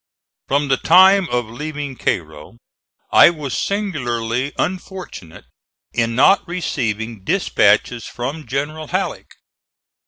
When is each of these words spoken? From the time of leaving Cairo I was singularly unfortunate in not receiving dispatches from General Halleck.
From 0.47 0.67
the 0.69 0.77
time 0.77 1.29
of 1.29 1.45
leaving 1.45 1.95
Cairo 1.95 2.57
I 3.11 3.29
was 3.29 3.55
singularly 3.55 4.51
unfortunate 4.57 5.45
in 5.93 6.15
not 6.15 6.41
receiving 6.47 7.23
dispatches 7.23 8.05
from 8.07 8.47
General 8.47 8.87
Halleck. 8.87 9.27